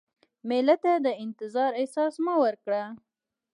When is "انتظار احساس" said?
1.23-2.13